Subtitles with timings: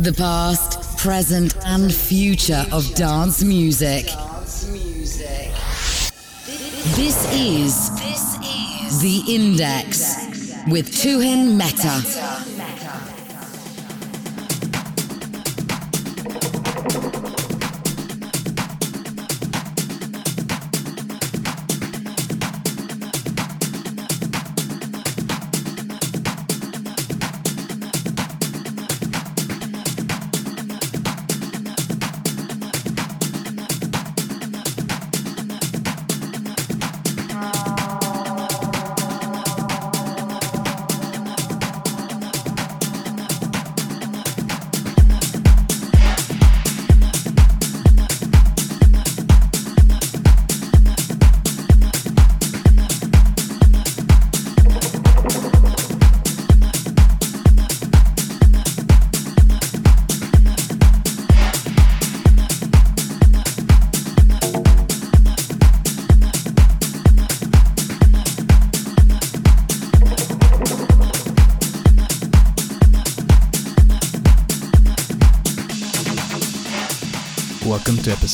[0.00, 4.04] The past, present, and future of dance music.
[6.94, 7.90] This is
[9.00, 10.14] the Index
[10.68, 12.37] with Tuhin Mehta.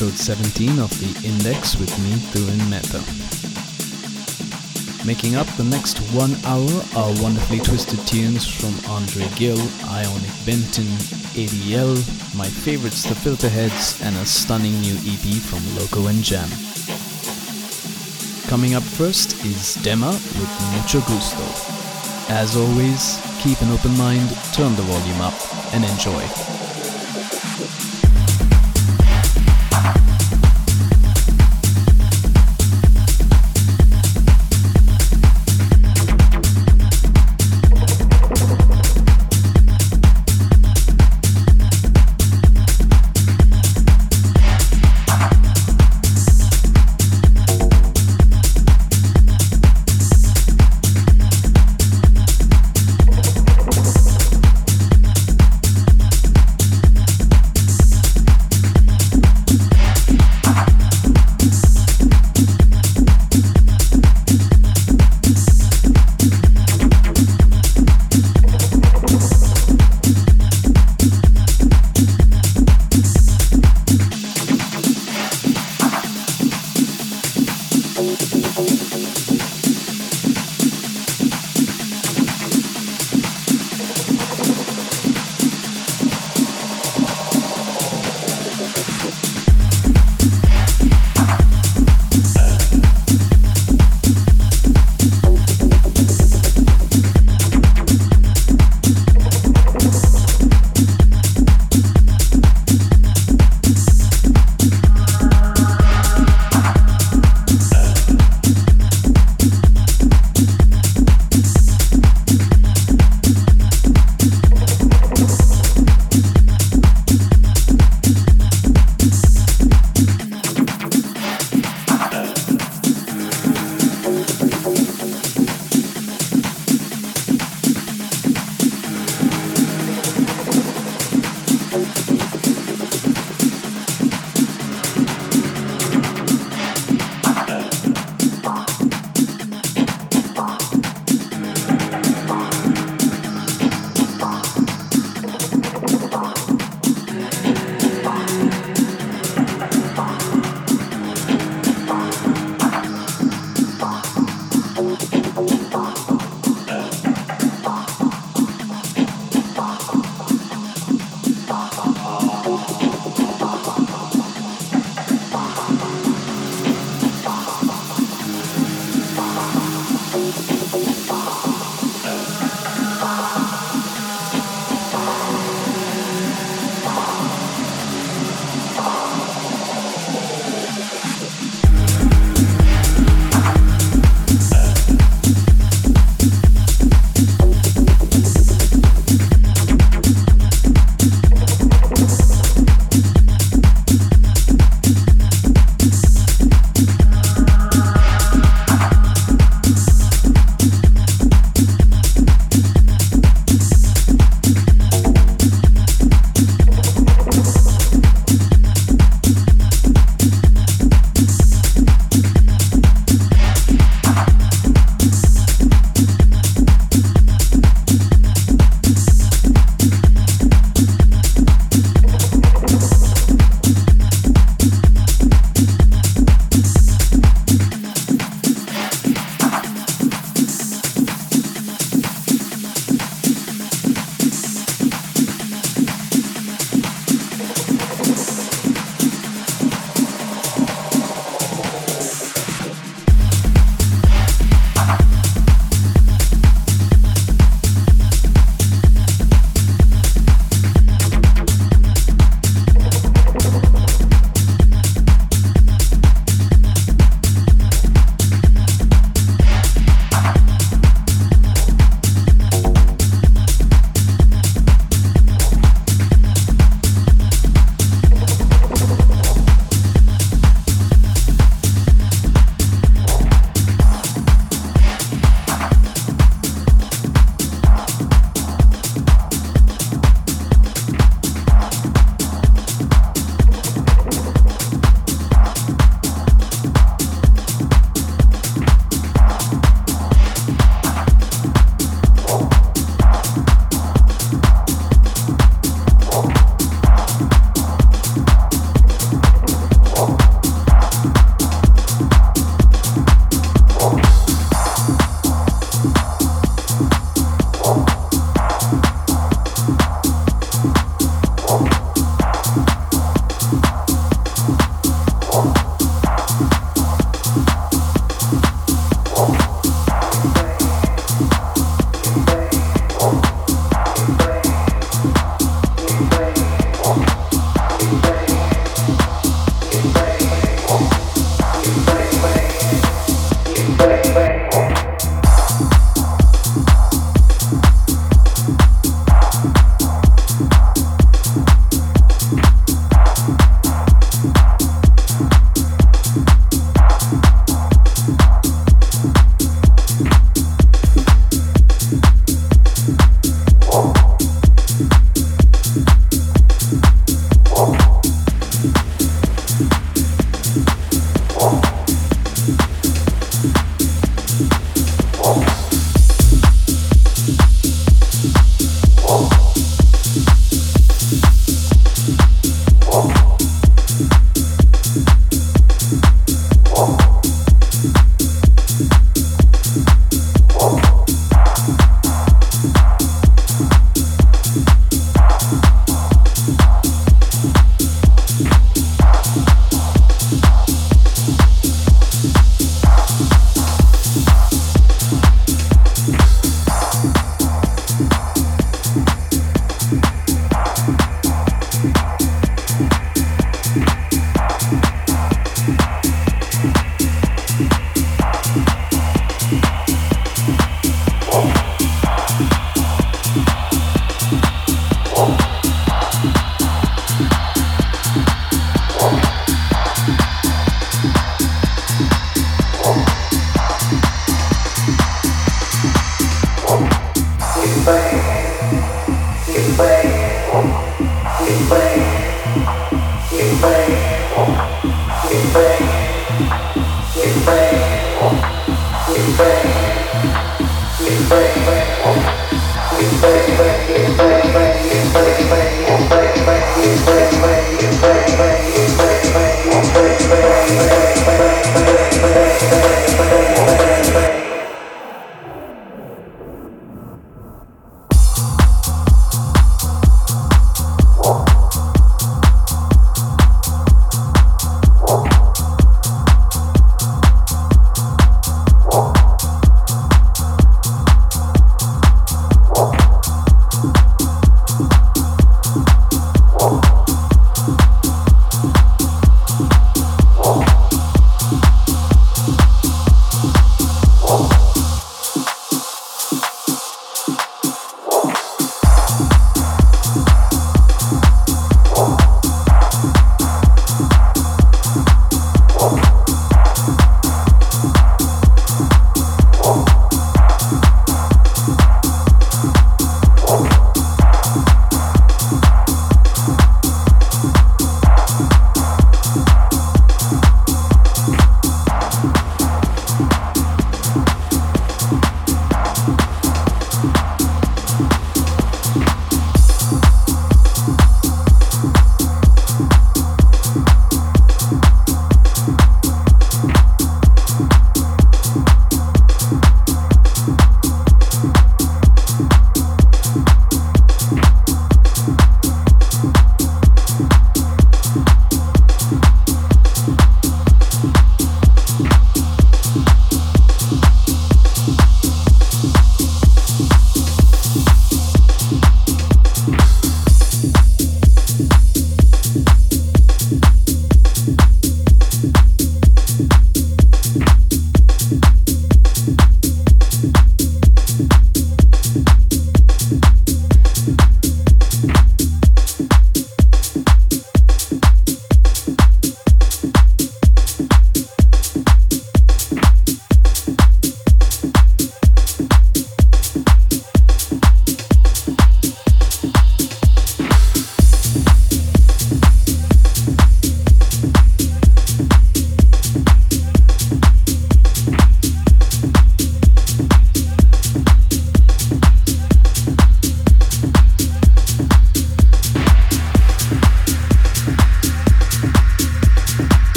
[0.00, 3.04] Episode 17 of The Index with me, Tuhin Mehta.
[5.06, 10.88] Making up the next one hour are wonderfully twisted tunes from Andre Gill, Ionic Benton,
[11.36, 12.00] ADL,
[12.34, 16.48] my favorites the Filterheads, and a stunning new EP from Loco and Jam.
[18.48, 21.44] Coming up first is Dema with Mucho Gusto.
[22.32, 25.34] As always, keep an open mind, turn the volume up,
[25.74, 26.49] and enjoy.